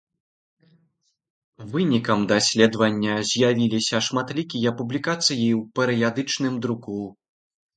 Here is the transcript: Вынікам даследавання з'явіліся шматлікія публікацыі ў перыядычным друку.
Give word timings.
Вынікам 1.73 2.19
даследавання 2.31 3.13
з'явіліся 3.33 4.01
шматлікія 4.09 4.69
публікацыі 4.83 5.31
ў 5.31 5.61
перыядычным 5.81 6.53
друку. 6.65 6.99